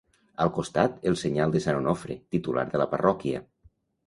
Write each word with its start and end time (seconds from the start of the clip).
Al 0.45 0.51
costat, 0.53 0.95
el 1.11 1.17
senyal 1.23 1.53
de 1.57 1.61
sant 1.67 1.77
Onofre, 1.83 2.17
titular 2.37 2.65
de 2.73 2.83
la 2.85 2.89
parròquia. 2.97 3.45